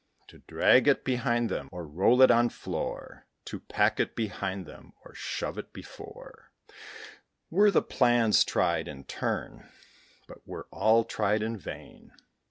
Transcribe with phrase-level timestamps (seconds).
[0.29, 4.93] To drag it behind them, or roll it on floor, To pack it behind them,
[5.05, 6.51] or shove it before,
[7.51, 9.69] Were the plans tried in turn,
[10.27, 12.13] but were all tried in vain.